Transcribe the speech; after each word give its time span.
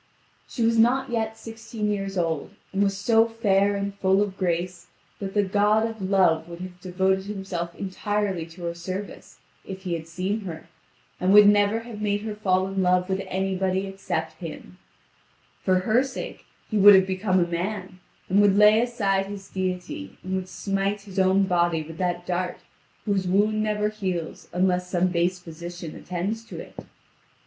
She 0.47 0.63
was 0.65 0.79
not 0.79 1.11
yet 1.11 1.37
sixteen 1.37 1.91
years 1.91 2.17
old, 2.17 2.55
and 2.73 2.81
was 2.81 2.97
so 2.97 3.27
fair 3.27 3.75
and 3.75 3.93
full 3.93 4.23
of 4.23 4.35
grace 4.35 4.87
that 5.19 5.35
the 5.35 5.43
god 5.43 5.87
of 5.87 6.01
Love 6.01 6.47
would 6.49 6.59
have 6.61 6.81
devoted 6.81 7.25
himself 7.25 7.75
entirely 7.75 8.47
to 8.47 8.63
her 8.63 8.73
service, 8.73 9.37
if 9.63 9.83
he 9.83 9.93
had 9.93 10.07
seen 10.07 10.41
her, 10.45 10.67
and 11.19 11.31
would 11.33 11.45
never 11.47 11.81
have 11.81 12.01
made 12.01 12.21
her 12.21 12.33
fall 12.33 12.65
in 12.65 12.81
love 12.81 13.09
with 13.09 13.21
anybody 13.27 13.85
except 13.85 14.39
himself. 14.39 14.73
For 15.63 15.81
her 15.81 16.01
sake 16.03 16.45
he 16.67 16.79
would 16.79 16.95
have 16.95 17.05
become 17.05 17.39
a 17.39 17.45
man, 17.45 17.99
and 18.27 18.41
would 18.41 18.57
lay 18.57 18.81
aside 18.81 19.27
his 19.27 19.49
deity, 19.49 20.17
and 20.23 20.33
would 20.33 20.49
smite 20.49 21.01
his 21.01 21.19
own 21.19 21.43
body 21.43 21.83
with 21.83 21.99
that 21.99 22.25
dart 22.25 22.57
whose 23.05 23.27
wound 23.27 23.61
never 23.61 23.89
heals 23.89 24.49
unless 24.51 24.89
some 24.89 25.09
base 25.09 25.37
physician 25.37 25.95
attends 25.95 26.43
to 26.45 26.59
it. 26.59 26.75